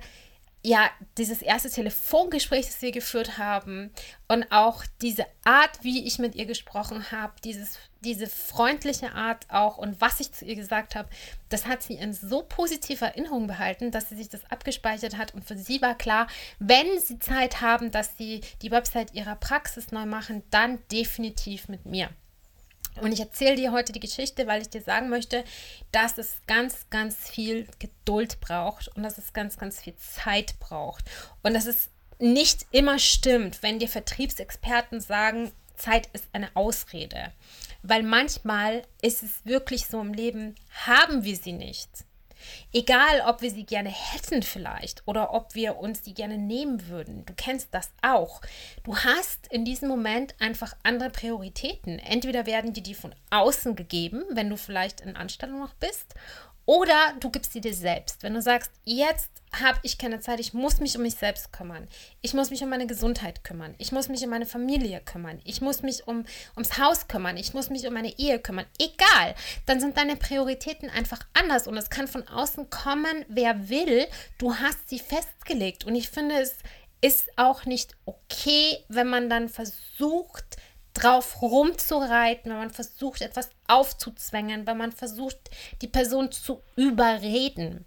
ja, 0.61 0.89
dieses 1.17 1.41
erste 1.41 1.69
Telefongespräch, 1.69 2.65
das 2.65 2.81
wir 2.81 2.91
geführt 2.91 3.37
haben 3.37 3.91
und 4.27 4.51
auch 4.51 4.83
diese 5.01 5.25
Art, 5.45 5.83
wie 5.83 6.05
ich 6.05 6.19
mit 6.19 6.35
ihr 6.35 6.45
gesprochen 6.45 7.11
habe, 7.11 7.33
dieses, 7.43 7.79
diese 8.01 8.27
freundliche 8.27 9.13
Art 9.13 9.45
auch 9.49 9.77
und 9.77 9.99
was 9.99 10.19
ich 10.19 10.31
zu 10.31 10.45
ihr 10.45 10.55
gesagt 10.55 10.95
habe, 10.95 11.09
das 11.49 11.65
hat 11.65 11.83
sie 11.83 11.95
in 11.95 12.13
so 12.13 12.43
positiver 12.43 13.07
Erinnerung 13.07 13.47
behalten, 13.47 13.91
dass 13.91 14.09
sie 14.09 14.15
sich 14.15 14.29
das 14.29 14.49
abgespeichert 14.49 15.17
hat 15.17 15.33
und 15.33 15.43
für 15.43 15.57
sie 15.57 15.81
war 15.81 15.95
klar, 15.95 16.27
wenn 16.59 16.99
sie 16.99 17.19
Zeit 17.19 17.61
haben, 17.61 17.91
dass 17.91 18.17
sie 18.17 18.41
die 18.61 18.71
Website 18.71 19.13
ihrer 19.13 19.35
Praxis 19.35 19.91
neu 19.91 20.05
machen, 20.05 20.43
dann 20.49 20.79
definitiv 20.91 21.67
mit 21.67 21.85
mir. 21.85 22.09
Und 23.01 23.11
ich 23.11 23.19
erzähle 23.19 23.55
dir 23.55 23.71
heute 23.71 23.93
die 23.93 23.99
Geschichte, 23.99 24.47
weil 24.47 24.61
ich 24.61 24.69
dir 24.69 24.81
sagen 24.81 25.09
möchte, 25.09 25.43
dass 25.91 26.17
es 26.17 26.41
ganz, 26.47 26.89
ganz 26.89 27.29
viel 27.29 27.67
Geduld 27.79 28.39
braucht 28.41 28.89
und 28.89 29.03
dass 29.03 29.17
es 29.17 29.33
ganz, 29.33 29.57
ganz 29.57 29.79
viel 29.79 29.95
Zeit 29.95 30.59
braucht. 30.59 31.05
Und 31.41 31.53
dass 31.53 31.65
es 31.65 31.89
nicht 32.19 32.65
immer 32.71 32.99
stimmt, 32.99 33.63
wenn 33.63 33.79
dir 33.79 33.87
Vertriebsexperten 33.87 34.99
sagen, 34.99 35.51
Zeit 35.79 36.07
ist 36.13 36.27
eine 36.33 36.55
Ausrede. 36.55 37.31
Weil 37.81 38.03
manchmal 38.03 38.83
ist 39.01 39.23
es 39.23 39.45
wirklich 39.45 39.87
so 39.87 39.99
im 40.01 40.13
Leben, 40.13 40.55
haben 40.85 41.23
wir 41.23 41.35
sie 41.35 41.53
nicht. 41.53 41.89
Egal, 42.71 43.23
ob 43.25 43.41
wir 43.41 43.51
sie 43.51 43.65
gerne 43.65 43.89
hätten 43.89 44.43
vielleicht 44.43 45.03
oder 45.05 45.33
ob 45.33 45.55
wir 45.55 45.77
uns 45.77 46.01
die 46.01 46.13
gerne 46.13 46.37
nehmen 46.37 46.87
würden. 46.87 47.25
Du 47.25 47.33
kennst 47.33 47.73
das 47.73 47.91
auch. 48.01 48.41
Du 48.83 48.95
hast 48.95 49.47
in 49.47 49.65
diesem 49.65 49.89
Moment 49.89 50.35
einfach 50.39 50.75
andere 50.83 51.09
Prioritäten. 51.09 51.99
Entweder 51.99 52.45
werden 52.45 52.73
die 52.73 52.83
die 52.83 52.93
von 52.93 53.13
außen 53.29 53.75
gegeben, 53.75 54.23
wenn 54.31 54.49
du 54.49 54.57
vielleicht 54.57 55.01
in 55.01 55.15
Anstellung 55.15 55.59
noch 55.59 55.73
bist, 55.75 56.15
oder 56.69 57.15
du 57.19 57.31
gibst 57.31 57.53
sie 57.53 57.61
dir 57.61 57.73
selbst. 57.73 58.21
Wenn 58.21 58.35
du 58.35 58.43
sagst, 58.43 58.69
jetzt 58.85 59.31
habe 59.59 59.79
ich 59.81 59.97
keine 59.97 60.19
Zeit, 60.19 60.39
ich 60.39 60.53
muss 60.53 60.79
mich 60.79 60.95
um 60.95 61.01
mich 61.01 61.15
selbst 61.15 61.51
kümmern. 61.51 61.87
Ich 62.21 62.35
muss 62.35 62.51
mich 62.51 62.61
um 62.61 62.69
meine 62.69 62.85
Gesundheit 62.85 63.43
kümmern. 63.43 63.73
Ich 63.79 63.91
muss 63.91 64.07
mich 64.07 64.23
um 64.23 64.29
meine 64.29 64.45
Familie 64.45 65.01
kümmern. 65.01 65.41
Ich 65.45 65.61
muss 65.61 65.81
mich 65.81 66.07
um, 66.07 66.25
ums 66.55 66.77
Haus 66.77 67.07
kümmern. 67.07 67.37
Ich 67.37 67.55
muss 67.55 67.71
mich 67.71 67.87
um 67.87 67.93
meine 67.95 68.15
Ehe 68.19 68.37
kümmern. 68.37 68.67
Egal, 68.77 69.33
dann 69.65 69.79
sind 69.79 69.97
deine 69.97 70.15
Prioritäten 70.15 70.91
einfach 70.91 71.21
anders 71.33 71.65
und 71.65 71.75
es 71.75 71.89
kann 71.89 72.07
von 72.07 72.27
außen 72.27 72.69
kommen, 72.69 73.25
wer 73.27 73.69
will. 73.69 74.05
Du 74.37 74.53
hast 74.53 74.89
sie 74.89 74.99
festgelegt 74.99 75.85
und 75.85 75.95
ich 75.95 76.11
finde, 76.11 76.35
es 76.35 76.55
ist 77.01 77.35
auch 77.35 77.65
nicht 77.65 77.95
okay, 78.05 78.77
wenn 78.89 79.07
man 79.07 79.27
dann 79.27 79.49
versucht, 79.49 80.57
drauf 80.99 81.41
rumzureiten, 81.41 82.51
wenn 82.51 82.59
man 82.59 82.69
versucht, 82.71 83.21
etwas 83.21 83.49
aufzuzwängen, 83.67 84.67
wenn 84.67 84.77
man 84.77 84.91
versucht, 84.91 85.37
die 85.81 85.87
Person 85.87 86.31
zu 86.31 86.61
überreden. 86.75 87.85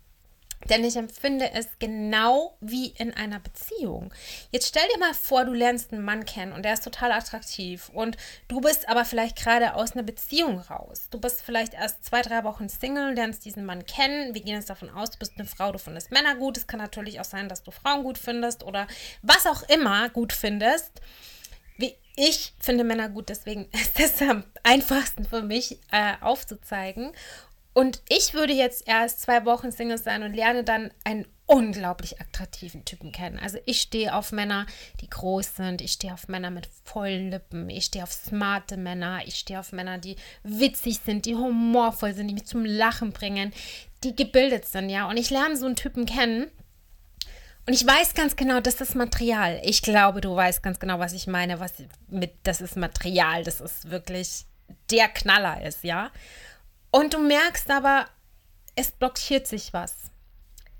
Denn 0.68 0.84
ich 0.84 0.96
empfinde 0.96 1.50
es 1.54 1.66
genau 1.78 2.56
wie 2.60 2.88
in 2.88 3.12
einer 3.14 3.40
Beziehung. 3.40 4.12
Jetzt 4.50 4.68
stell 4.68 4.86
dir 4.94 5.00
mal 5.00 5.14
vor, 5.14 5.44
du 5.44 5.52
lernst 5.52 5.92
einen 5.92 6.04
Mann 6.04 6.24
kennen 6.24 6.52
und 6.52 6.64
der 6.64 6.74
ist 6.74 6.84
total 6.84 7.10
attraktiv 7.12 7.90
und 7.92 8.16
du 8.48 8.60
bist 8.60 8.88
aber 8.88 9.04
vielleicht 9.04 9.36
gerade 9.36 9.74
aus 9.74 9.92
einer 9.92 10.04
Beziehung 10.04 10.60
raus. 10.60 11.08
Du 11.10 11.18
bist 11.18 11.42
vielleicht 11.42 11.74
erst 11.74 12.04
zwei, 12.04 12.22
drei 12.22 12.44
Wochen 12.44 12.68
Single, 12.68 13.14
lernst 13.14 13.44
diesen 13.44 13.64
Mann 13.64 13.84
kennen. 13.86 14.34
Wir 14.34 14.42
gehen 14.42 14.54
jetzt 14.54 14.70
davon 14.70 14.90
aus, 14.90 15.10
du 15.10 15.18
bist 15.18 15.32
eine 15.36 15.48
Frau, 15.48 15.72
du 15.72 15.78
findest 15.78 16.12
Männer 16.12 16.36
gut. 16.36 16.56
Es 16.56 16.66
kann 16.66 16.80
natürlich 16.80 17.18
auch 17.18 17.24
sein, 17.24 17.48
dass 17.48 17.64
du 17.64 17.70
Frauen 17.72 18.04
gut 18.04 18.18
findest 18.18 18.62
oder 18.62 18.86
was 19.22 19.46
auch 19.46 19.62
immer 19.68 20.10
gut 20.10 20.32
findest. 20.32 21.00
Ich 22.16 22.54
finde 22.58 22.84
Männer 22.84 23.08
gut, 23.08 23.28
deswegen 23.28 23.68
ist 23.72 23.98
es 23.98 24.20
am 24.22 24.44
einfachsten 24.62 25.24
für 25.24 25.42
mich 25.42 25.78
äh, 25.90 26.14
aufzuzeigen. 26.20 27.12
Und 27.74 28.02
ich 28.08 28.34
würde 28.34 28.52
jetzt 28.52 28.86
erst 28.86 29.22
zwei 29.22 29.46
Wochen 29.46 29.72
Single 29.72 29.96
sein 29.96 30.22
und 30.22 30.34
lerne 30.34 30.62
dann 30.62 30.90
einen 31.04 31.26
unglaublich 31.46 32.20
attraktiven 32.20 32.84
Typen 32.84 33.12
kennen. 33.12 33.38
Also 33.38 33.58
ich 33.64 33.80
stehe 33.80 34.14
auf 34.14 34.32
Männer, 34.32 34.66
die 35.00 35.08
groß 35.08 35.56
sind. 35.56 35.80
Ich 35.80 35.92
stehe 35.92 36.12
auf 36.12 36.28
Männer 36.28 36.50
mit 36.50 36.68
vollen 36.84 37.30
Lippen. 37.30 37.70
Ich 37.70 37.86
stehe 37.86 38.04
auf 38.04 38.12
smarte 38.12 38.76
Männer. 38.76 39.20
Ich 39.26 39.36
stehe 39.36 39.58
auf 39.58 39.72
Männer, 39.72 39.98
die 39.98 40.16
witzig 40.42 41.00
sind, 41.04 41.24
die 41.24 41.34
humorvoll 41.34 42.14
sind, 42.14 42.28
die 42.28 42.34
mich 42.34 42.46
zum 42.46 42.64
Lachen 42.64 43.12
bringen, 43.12 43.52
die 44.04 44.14
gebildet 44.14 44.66
sind, 44.66 44.88
ja. 44.88 45.08
Und 45.08 45.16
ich 45.16 45.30
lerne 45.30 45.56
so 45.56 45.66
einen 45.66 45.76
Typen 45.76 46.06
kennen. 46.06 46.50
Und 47.66 47.74
ich 47.74 47.86
weiß 47.86 48.14
ganz 48.14 48.34
genau, 48.34 48.60
das 48.60 48.80
ist 48.80 48.96
Material. 48.96 49.60
Ich 49.64 49.82
glaube, 49.82 50.20
du 50.20 50.34
weißt 50.34 50.62
ganz 50.62 50.80
genau, 50.80 50.98
was 50.98 51.12
ich 51.12 51.26
meine, 51.26 51.60
was 51.60 51.74
mit 52.08 52.32
das 52.42 52.60
ist 52.60 52.76
Material, 52.76 53.44
das 53.44 53.60
ist 53.60 53.90
wirklich 53.90 54.46
der 54.90 55.08
Knaller 55.08 55.62
ist, 55.64 55.84
ja. 55.84 56.10
Und 56.90 57.14
du 57.14 57.18
merkst 57.18 57.70
aber, 57.70 58.06
es 58.74 58.90
blockiert 58.90 59.46
sich 59.46 59.72
was. 59.72 59.94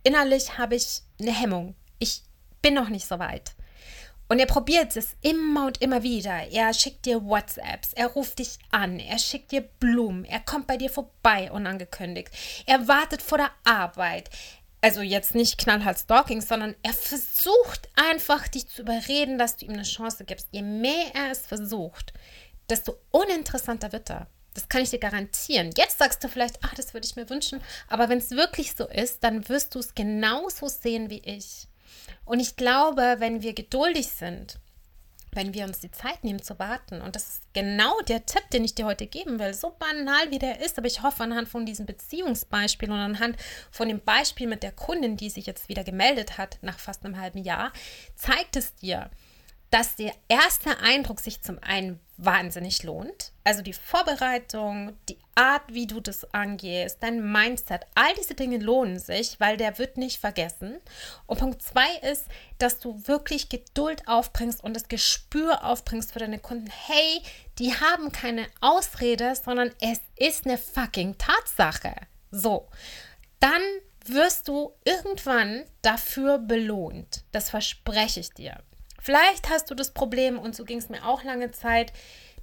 Innerlich 0.03 0.59
habe 0.59 0.75
ich 0.75 1.03
eine 1.21 1.33
Hemmung. 1.33 1.77
Ich 1.99 2.23
bin 2.63 2.75
noch 2.75 2.89
nicht 2.89 3.07
so 3.07 3.19
weit. 3.19 3.53
Und 4.29 4.39
er 4.39 4.47
probiert 4.47 4.97
es 4.97 5.15
immer 5.21 5.67
und 5.67 5.83
immer 5.83 6.03
wieder. 6.03 6.49
Er 6.51 6.73
schickt 6.73 7.05
dir 7.05 7.23
WhatsApps, 7.23 7.93
er 7.93 8.07
ruft 8.07 8.39
dich 8.39 8.59
an, 8.71 8.99
er 8.99 9.19
schickt 9.19 9.53
dir 9.53 9.61
Blumen, 9.61 10.25
er 10.25 10.41
kommt 10.41 10.67
bei 10.67 10.79
dir 10.79 10.89
vorbei 10.89 11.53
unangekündigt. 11.53 12.31
Er 12.65 12.89
wartet 12.89 13.21
vor 13.21 13.39
der 13.39 13.51
Arbeit. 13.65 14.31
Also 14.85 15.01
jetzt 15.01 15.37
nicht 15.37 15.59
knallhart 15.59 15.97
Stalking, 15.97 16.41
sondern 16.41 16.75
er 16.83 16.93
versucht 16.93 17.89
einfach 17.95 18.49
dich 18.49 18.67
zu 18.67 18.83
überreden, 18.83 19.39
dass 19.39 19.57
du 19.57 19.65
ihm 19.65 19.75
eine 19.75 19.85
Chance 19.85 20.25
gibst. 20.25 20.49
Je 20.51 20.63
mehr 20.63 21.15
er 21.15 21.31
es 21.31 21.47
versucht, 21.47 22.13
desto 22.69 22.99
uninteressanter 23.13 23.93
wird 23.93 24.11
er. 24.11 24.27
Das 24.55 24.69
kann 24.69 24.83
ich 24.83 24.91
dir 24.91 24.99
garantieren. 24.99 25.71
Jetzt 25.77 25.99
sagst 25.99 26.23
du 26.25 26.29
vielleicht, 26.29 26.59
ach, 26.63 26.75
das 26.75 26.95
würde 26.95 27.07
ich 27.07 27.15
mir 27.15 27.31
wünschen. 27.31 27.61
Aber 27.89 28.09
wenn 28.09 28.19
es 28.19 28.33
wirklich 28.33 28.75
so 28.77 28.89
ist, 28.89 29.23
dann 29.23 29.49
wirst 29.49 29.77
du 29.77 29.79
es 29.79 29.95
genauso 29.95 30.67
sehen 30.67 31.11
wie 31.11 31.23
ich. 31.25 31.69
Und 32.25 32.41
ich 32.41 32.57
glaube, 32.57 33.17
wenn 33.19 33.41
wir 33.43 33.55
geduldig 33.55 34.09
sind, 34.09 34.59
wenn 35.35 35.55
wir 35.55 35.65
uns 35.65 35.81
die 35.81 35.91
Zeit 35.91 36.25
nehmen 36.25 36.43
zu 36.43 36.59
warten, 36.59 37.01
und 37.01 37.17
das 37.17 37.29
ist 37.29 37.43
genau 37.55 37.99
der 38.03 38.27
Tipp, 38.27 38.49
den 38.53 38.65
ich 38.65 38.75
dir 38.75 38.85
heute 38.85 39.07
geben 39.07 39.39
will, 39.39 39.55
so 39.55 39.75
banal 39.79 40.31
wie 40.31 40.39
der 40.39 40.61
ist, 40.61 40.77
aber 40.79 40.87
ich 40.87 41.03
hoffe 41.03 41.23
anhand 41.23 41.49
von 41.49 41.65
diesem 41.65 41.87
Beziehungsbeispiel 41.87 42.91
und 42.91 42.99
anhand 42.99 43.37
von 43.71 43.89
dem 43.89 44.01
Beispiel 44.01 44.47
mit 44.47 44.63
der 44.63 44.73
Kundin, 44.73 45.17
die 45.17 45.31
sich 45.31 45.47
jetzt 45.47 45.69
wieder 45.69 45.85
gemeldet 45.85 46.37
hat 46.37 46.59
nach 46.61 46.79
fast 46.79 47.05
einem 47.05 47.19
halben 47.19 47.39
Jahr, 47.39 47.73
zeigt 48.15 48.57
es 48.57 48.75
dir, 48.75 49.11
dass 49.71 49.97
der 49.97 50.13
erste 50.29 50.79
Eindruck 50.81 51.21
sich 51.21 51.41
zum 51.41 51.59
einen 51.63 51.99
wahnsinnig 52.25 52.83
lohnt. 52.83 53.33
Also 53.45 53.63
die 53.63 53.73
Vorbereitung, 53.73 54.97
die 55.09 55.19
Art, 55.35 55.63
wie 55.69 55.87
du 55.87 56.01
das 56.01 56.33
angehst, 56.33 56.99
dein 57.01 57.33
Mindset, 57.33 57.87
all 57.95 58.15
diese 58.15 58.35
Dinge 58.35 58.59
lohnen 58.59 58.99
sich, 58.99 59.41
weil 59.41 59.57
der 59.57 59.79
wird 59.79 59.97
nicht 59.97 60.21
vergessen. 60.21 60.79
Und 61.27 61.41
Punkt 61.41 61.63
zwei 61.63 61.97
ist, 62.03 62.27
dass 62.59 62.79
du 62.79 63.07
wirklich 63.07 63.49
Geduld 63.49 64.07
aufbringst 64.07 64.63
und 64.63 64.75
das 64.75 64.89
Gespür 64.89 65.65
aufbringst 65.65 66.13
für 66.13 66.19
deine 66.19 66.39
Kunden. 66.39 66.71
Hey, 66.71 67.23
die 67.59 67.75
haben 67.75 68.13
keine 68.13 68.47
Ausrede, 68.61 69.35
sondern 69.35 69.71
es 69.81 70.01
ist 70.17 70.47
eine 70.47 70.59
fucking 70.59 71.17
Tatsache. 71.19 71.95
So, 72.31 72.69
dann 73.41 73.63
wirst 74.07 74.49
du 74.49 74.73
irgendwann 74.85 75.65
dafür 75.83 76.39
belohnt. 76.39 77.25
Das 77.33 77.51
verspreche 77.51 78.21
ich 78.21 78.31
dir. 78.31 78.63
Vielleicht 79.03 79.51
hast 79.51 79.69
du 79.69 79.75
das 79.75 79.91
Problem, 79.91 80.39
und 80.39 80.55
so 80.55 80.65
ging 80.65 80.79
es 80.79 80.89
mir 80.89 81.05
auch 81.05 81.25
lange 81.25 81.51
Zeit, 81.51 81.93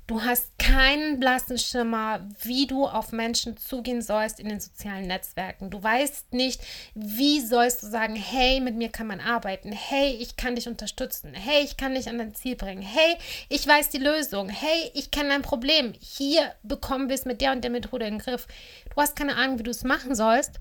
du 0.08 0.24
hast 0.24 0.58
keinen 0.60 1.18
blassen 1.18 1.58
Schimmer, 1.58 2.28
wie 2.42 2.68
du 2.68 2.86
auf 2.86 3.14
Menschen 3.14 3.56
zugehen 3.56 4.02
sollst 4.02 4.42
in 4.42 4.50
den 4.50 4.60
sozialen 4.60 5.08
Netzwerken. 5.08 5.70
Du 5.70 5.82
weißt 5.82 6.34
nicht, 6.34 6.62
wie 6.96 7.40
sollst 7.40 7.84
du 7.84 7.88
sagen, 7.88 8.18
hey, 8.18 8.60
mit 8.60 8.76
mir 8.76 8.90
kann 8.90 9.08
man 9.08 9.22
arbeiten, 9.22 9.72
hey, 9.72 10.18
ich 10.20 10.36
kann 10.36 10.56
dich 10.56 10.68
unterstützen, 10.68 11.34
hey, 11.34 11.64
ich 11.64 11.78
kann 11.78 11.96
dich 11.96 12.10
an 12.10 12.18
dein 12.18 12.36
Ziel 12.36 12.58
bringen, 12.58 12.82
hey, 12.82 13.16
ich 13.48 13.66
weiß 13.66 13.90
die 13.90 14.00
Lösung, 14.00 14.50
hey, 14.50 14.92
ich 14.96 15.12
kenne 15.12 15.30
dein 15.30 15.44
Problem, 15.44 15.94
hier 16.02 16.56
bekommen 16.64 17.08
wir 17.08 17.16
es 17.16 17.24
mit 17.24 17.40
der 17.40 17.54
und 17.54 17.64
der 17.64 17.72
Methode 17.72 18.06
in 18.06 18.16
den 18.16 18.20
Griff. 18.20 18.48
Du 18.94 19.02
hast 19.02 19.16
keine 19.16 19.36
Ahnung, 19.36 19.60
wie 19.60 19.64
du 19.64 19.72
es 19.72 19.86
machen 19.86 20.14
sollst. 20.14 20.60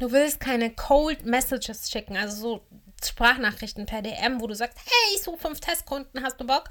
Du 0.00 0.10
willst 0.10 0.40
keine 0.40 0.70
Cold 0.70 1.26
Messages 1.26 1.90
schicken, 1.90 2.16
also 2.16 2.34
so 2.34 2.66
Sprachnachrichten 3.08 3.86
per 3.86 4.02
DM, 4.02 4.40
wo 4.40 4.46
du 4.46 4.54
sagst, 4.54 4.78
hey, 4.78 5.16
ich 5.16 5.22
suche 5.22 5.38
fünf 5.38 5.60
Testkunden, 5.60 6.22
hast 6.22 6.40
du 6.40 6.46
Bock? 6.46 6.68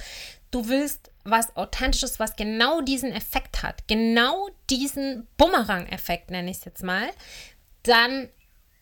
Du 0.52 0.68
willst 0.68 1.12
was 1.24 1.56
Authentisches, 1.56 2.20
was 2.20 2.36
genau 2.36 2.82
diesen 2.82 3.12
Effekt 3.12 3.64
hat, 3.64 3.88
genau 3.88 4.50
diesen 4.70 5.28
Bumerang-Effekt, 5.38 6.32
nenne 6.32 6.52
ich 6.52 6.58
es 6.58 6.66
jetzt 6.66 6.84
mal, 6.84 7.10
dann 7.84 8.30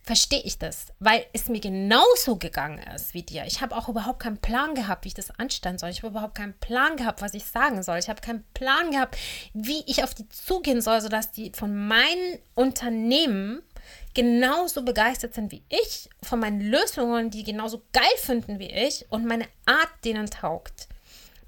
verstehe 0.10 0.42
ich 0.42 0.58
das, 0.58 0.88
weil 0.98 1.24
es 1.34 1.50
mir 1.50 1.60
genauso 1.60 2.38
gegangen 2.38 2.80
ist 2.96 3.14
wie 3.14 3.22
dir. 3.22 3.44
Ich 3.46 3.62
habe 3.62 3.78
auch 3.78 3.90
überhaupt 3.90 4.20
keinen 4.20 4.40
Plan 4.40 4.74
gehabt, 4.74 5.04
wie 5.04 5.10
ich 5.10 5.14
das 5.14 5.30
anstellen 5.38 5.78
soll. 5.78 5.92
Ich 5.92 6.00
habe 6.00 6.08
überhaupt 6.08 6.34
keinen 6.34 6.56
Plan 6.56 6.98
gehabt, 6.98 7.22
was 7.22 7.36
ich 7.36 7.46
sagen 7.46 7.84
soll. 7.84 8.00
Ich 8.00 8.10
habe 8.10 8.20
keinen 8.20 8.44
Plan 8.56 8.90
gehabt, 8.90 9.20
wie 9.54 9.84
ich 9.86 10.04
auf 10.04 10.16
die 10.16 10.28
zugehen 10.30 10.82
soll, 10.82 11.00
sodass 11.02 11.32
die 11.32 11.52
von 11.54 11.88
meinem 11.88 12.40
Unternehmen 12.56 13.62
genauso 14.14 14.84
begeistert 14.84 15.34
sind 15.34 15.52
wie 15.52 15.64
ich, 15.70 16.10
von 16.22 16.40
meinen 16.40 16.62
Lösungen, 16.62 17.30
die 17.30 17.44
genauso 17.44 17.82
geil 17.94 18.04
finden 18.18 18.60
wie 18.60 18.72
ich 18.72 19.06
und 19.10 19.26
meine 19.26 19.48
Art 19.66 19.90
denen 20.04 20.30
taugt. 20.30 20.88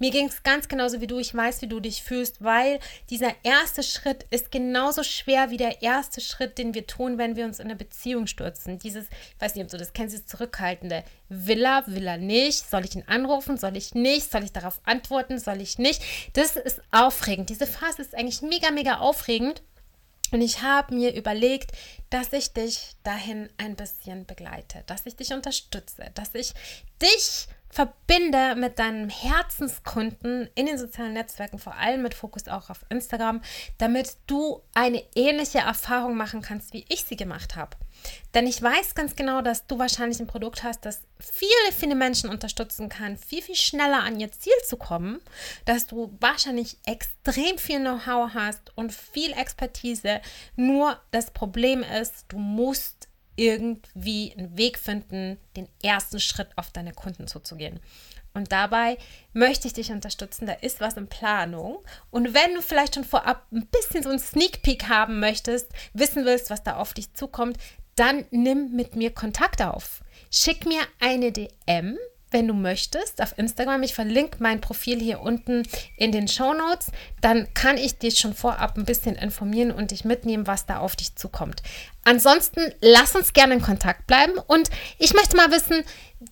Mir 0.01 0.09
ging 0.09 0.29
es 0.29 0.41
ganz 0.41 0.67
genauso 0.67 0.99
wie 0.99 1.05
du. 1.05 1.19
Ich 1.19 1.35
weiß, 1.35 1.61
wie 1.61 1.67
du 1.67 1.79
dich 1.79 2.01
fühlst, 2.01 2.43
weil 2.43 2.79
dieser 3.11 3.35
erste 3.43 3.83
Schritt 3.83 4.25
ist 4.31 4.51
genauso 4.51 5.03
schwer 5.03 5.51
wie 5.51 5.57
der 5.57 5.83
erste 5.83 6.21
Schritt, 6.21 6.57
den 6.57 6.73
wir 6.73 6.87
tun, 6.87 7.19
wenn 7.19 7.35
wir 7.35 7.45
uns 7.45 7.59
in 7.59 7.65
eine 7.65 7.75
Beziehung 7.75 8.25
stürzen. 8.25 8.79
Dieses, 8.79 9.05
ich 9.05 9.39
weiß 9.39 9.53
nicht, 9.53 9.63
ob 9.63 9.69
du 9.69 9.77
das 9.77 9.93
kennst, 9.93 10.15
dieses 10.15 10.25
zurückhaltende. 10.25 11.03
Will 11.29 11.63
er, 11.63 11.83
will 11.85 12.07
er 12.07 12.17
nicht? 12.17 12.67
Soll 12.67 12.83
ich 12.83 12.95
ihn 12.95 13.03
anrufen? 13.05 13.57
Soll 13.57 13.77
ich 13.77 13.93
nicht? 13.93 14.31
Soll 14.31 14.43
ich 14.43 14.51
darauf 14.51 14.81
antworten? 14.85 15.37
Soll 15.37 15.61
ich 15.61 15.77
nicht? 15.77 16.01
Das 16.33 16.55
ist 16.55 16.81
aufregend. 16.89 17.51
Diese 17.51 17.67
Phase 17.67 18.01
ist 18.01 18.15
eigentlich 18.15 18.41
mega, 18.41 18.71
mega 18.71 18.97
aufregend. 18.97 19.61
Und 20.31 20.41
ich 20.41 20.61
habe 20.61 20.95
mir 20.95 21.13
überlegt, 21.13 21.71
dass 22.09 22.33
ich 22.33 22.53
dich 22.53 22.95
dahin 23.03 23.49
ein 23.57 23.75
bisschen 23.75 24.25
begleite, 24.25 24.83
dass 24.87 25.05
ich 25.05 25.15
dich 25.15 25.33
unterstütze, 25.33 26.09
dass 26.13 26.33
ich 26.35 26.53
dich 27.01 27.47
verbinde 27.71 28.55
mit 28.55 28.79
deinem 28.79 29.09
Herzenskunden 29.09 30.49
in 30.55 30.65
den 30.65 30.77
sozialen 30.77 31.13
Netzwerken, 31.13 31.57
vor 31.57 31.75
allem 31.75 32.01
mit 32.01 32.13
Fokus 32.13 32.47
auch 32.47 32.69
auf 32.69 32.85
Instagram, 32.89 33.41
damit 33.77 34.17
du 34.27 34.61
eine 34.73 35.03
ähnliche 35.15 35.59
Erfahrung 35.59 36.17
machen 36.17 36.41
kannst, 36.41 36.73
wie 36.73 36.85
ich 36.89 37.05
sie 37.05 37.15
gemacht 37.15 37.55
habe. 37.55 37.77
Denn 38.33 38.47
ich 38.47 38.61
weiß 38.61 38.95
ganz 38.95 39.15
genau, 39.15 39.41
dass 39.41 39.67
du 39.67 39.79
wahrscheinlich 39.79 40.19
ein 40.19 40.27
Produkt 40.27 40.63
hast, 40.63 40.85
das 40.85 41.01
viele, 41.19 41.71
viele 41.77 41.95
Menschen 41.95 42.29
unterstützen 42.29 42.89
kann, 42.89 43.17
viel, 43.17 43.41
viel 43.41 43.55
schneller 43.55 44.03
an 44.03 44.19
ihr 44.19 44.31
Ziel 44.31 44.53
zu 44.65 44.75
kommen, 44.77 45.21
dass 45.65 45.87
du 45.87 46.15
wahrscheinlich 46.19 46.77
extrem 46.85 47.57
viel 47.57 47.79
Know-how 47.79 48.33
hast 48.33 48.75
und 48.75 48.93
viel 48.93 49.31
Expertise. 49.33 50.21
Nur 50.55 50.99
das 51.11 51.31
Problem 51.31 51.83
ist, 51.83 52.25
du 52.29 52.37
musst 52.37 53.07
irgendwie 53.35 54.33
einen 54.37 54.57
Weg 54.57 54.77
finden, 54.77 55.37
den 55.55 55.67
ersten 55.83 56.19
Schritt 56.19 56.49
auf 56.57 56.71
deine 56.71 56.93
Kunden 56.93 57.27
zuzugehen. 57.27 57.79
Und 58.33 58.51
dabei 58.51 58.97
möchte 59.33 59.67
ich 59.67 59.73
dich 59.73 59.91
unterstützen. 59.91 60.45
Da 60.45 60.53
ist 60.53 60.79
was 60.79 60.95
in 60.95 61.07
Planung. 61.07 61.79
Und 62.11 62.33
wenn 62.33 62.53
du 62.53 62.61
vielleicht 62.61 62.95
schon 62.95 63.03
vorab 63.03 63.45
ein 63.51 63.67
bisschen 63.67 64.03
so 64.03 64.09
einen 64.09 64.19
Sneak 64.19 64.61
Peek 64.61 64.87
haben 64.87 65.19
möchtest, 65.19 65.67
wissen 65.93 66.25
willst, 66.25 66.49
was 66.49 66.63
da 66.63 66.77
auf 66.77 66.93
dich 66.93 67.13
zukommt, 67.13 67.57
dann 67.95 68.25
nimm 68.31 68.71
mit 68.73 68.95
mir 68.95 69.13
Kontakt 69.13 69.61
auf. 69.61 70.01
Schick 70.29 70.65
mir 70.65 70.81
eine 70.99 71.31
DM 71.31 71.97
wenn 72.31 72.47
du 72.47 72.53
möchtest, 72.53 73.21
auf 73.21 73.37
Instagram. 73.37 73.83
Ich 73.83 73.93
verlinke 73.93 74.37
mein 74.39 74.61
Profil 74.61 74.99
hier 74.99 75.21
unten 75.21 75.63
in 75.97 76.11
den 76.11 76.27
Show 76.27 76.53
Notes. 76.53 76.87
Dann 77.19 77.53
kann 77.53 77.77
ich 77.77 77.97
dich 77.97 78.17
schon 78.19 78.33
vorab 78.33 78.77
ein 78.77 78.85
bisschen 78.85 79.15
informieren 79.15 79.71
und 79.71 79.91
dich 79.91 80.05
mitnehmen, 80.05 80.47
was 80.47 80.65
da 80.65 80.79
auf 80.79 80.95
dich 80.95 81.15
zukommt. 81.15 81.61
Ansonsten 82.03 82.73
lass 82.81 83.15
uns 83.15 83.33
gerne 83.33 83.55
in 83.55 83.61
Kontakt 83.61 84.07
bleiben 84.07 84.33
und 84.47 84.69
ich 84.97 85.13
möchte 85.13 85.37
mal 85.37 85.51
wissen, 85.51 85.83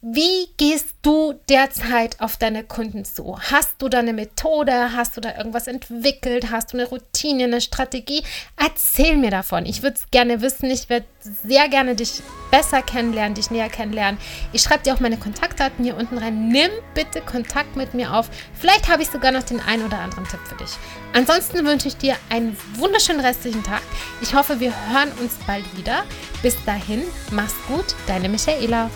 wie 0.02 0.48
gehst 0.58 0.90
du 1.02 1.34
derzeit 1.50 2.22
auf 2.22 2.38
deine 2.38 2.64
Kunden 2.64 3.06
zu? 3.06 3.40
Hast 3.40 3.82
du 3.82 3.90
da 3.90 4.00
eine 4.00 4.14
Methode? 4.14 4.92
Hast 4.96 5.18
du 5.18 5.22
da 5.22 5.36
irgendwas 5.36 5.66
entwickelt? 5.66 6.52
Hast 6.52 6.74
du 6.74 6.78
eine 6.78 6.88
Routine, 6.88 7.46
eine 7.46 7.60
Strategie? 7.60 8.22
Erzähl 8.56 9.18
mir 9.18 9.32
davon. 9.32 9.66
Ich 9.66 9.82
würde 9.82 9.98
es 9.98 10.12
gerne 10.12 10.44
wissen. 10.44 10.70
Ich 10.70 10.90
würde 10.90 11.08
sehr 11.44 11.70
gerne 11.70 11.96
dich 11.96 12.22
besser 12.52 12.84
kennenlernen, 12.84 13.34
dich 13.34 13.50
näher 13.50 13.70
kennenlernen. 13.70 14.20
Ich 14.54 14.62
schreibe 14.62 14.84
dir 14.84 14.94
auch 14.94 15.00
meine 15.00 15.18
Kontaktdaten 15.18 15.84
hier 15.84 15.98
unten 15.98 16.20
rein. 16.20 16.50
Nimm 16.50 16.70
bitte 16.94 17.22
Kontakt 17.22 17.76
mit 17.76 17.96
mir 17.96 18.14
auf. 18.14 18.30
Vielleicht 18.54 18.90
habe 18.90 19.02
ich 19.02 19.10
sogar 19.10 19.32
noch 19.32 19.44
den 19.44 19.60
einen 19.60 19.84
oder 19.84 19.98
anderen 19.98 20.26
Tipp 20.26 20.42
für 20.46 20.56
dich. 20.56 20.72
Ansonsten 21.14 21.66
wünsche 21.66 21.88
ich 21.88 21.98
dir 21.98 22.16
einen 22.30 22.56
wunderschönen 22.76 23.22
restlichen 23.22 23.64
Tag. 23.64 23.82
Ich 24.22 24.36
hoffe, 24.36 24.60
wir 24.60 24.72
hören 24.92 25.12
uns 25.20 25.34
bald 25.48 25.66
wieder. 25.76 26.04
Bis 26.44 26.56
dahin, 26.64 27.02
mach's 27.32 27.56
gut, 27.68 27.96
deine 28.06 28.30
Michaela. 28.30 28.92